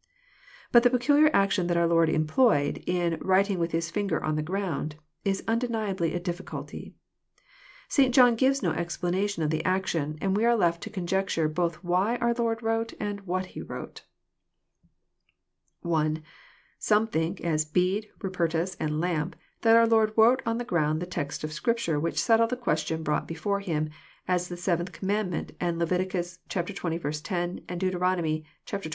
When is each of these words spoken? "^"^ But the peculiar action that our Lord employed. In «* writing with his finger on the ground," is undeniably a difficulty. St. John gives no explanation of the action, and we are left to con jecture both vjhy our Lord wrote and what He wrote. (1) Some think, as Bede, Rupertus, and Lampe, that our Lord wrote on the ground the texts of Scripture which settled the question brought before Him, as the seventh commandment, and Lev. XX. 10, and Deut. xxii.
"^"^ 0.00 0.02
But 0.72 0.82
the 0.82 0.88
peculiar 0.88 1.28
action 1.34 1.66
that 1.66 1.76
our 1.76 1.86
Lord 1.86 2.08
employed. 2.08 2.82
In 2.86 3.18
«* 3.18 3.20
writing 3.20 3.58
with 3.58 3.72
his 3.72 3.90
finger 3.90 4.24
on 4.24 4.34
the 4.34 4.42
ground," 4.42 4.96
is 5.26 5.44
undeniably 5.46 6.14
a 6.14 6.18
difficulty. 6.18 6.94
St. 7.90 8.14
John 8.14 8.34
gives 8.34 8.62
no 8.62 8.70
explanation 8.72 9.42
of 9.42 9.50
the 9.50 9.62
action, 9.62 10.16
and 10.22 10.34
we 10.34 10.46
are 10.46 10.56
left 10.56 10.82
to 10.84 10.88
con 10.90 11.06
jecture 11.06 11.52
both 11.54 11.82
vjhy 11.82 12.16
our 12.22 12.32
Lord 12.32 12.62
wrote 12.62 12.94
and 12.98 13.20
what 13.26 13.44
He 13.52 13.60
wrote. 13.60 14.06
(1) 15.82 16.22
Some 16.78 17.06
think, 17.06 17.42
as 17.42 17.66
Bede, 17.66 18.08
Rupertus, 18.22 18.78
and 18.80 19.02
Lampe, 19.02 19.36
that 19.60 19.76
our 19.76 19.86
Lord 19.86 20.14
wrote 20.16 20.40
on 20.46 20.56
the 20.56 20.64
ground 20.64 21.02
the 21.02 21.04
texts 21.04 21.44
of 21.44 21.52
Scripture 21.52 22.00
which 22.00 22.16
settled 22.18 22.48
the 22.48 22.56
question 22.56 23.02
brought 23.02 23.28
before 23.28 23.60
Him, 23.60 23.90
as 24.26 24.48
the 24.48 24.56
seventh 24.56 24.92
commandment, 24.92 25.52
and 25.60 25.78
Lev. 25.78 25.90
XX. 25.90 26.38
10, 27.22 27.64
and 27.68 27.78
Deut. 27.78 28.42
xxii. 28.66 28.88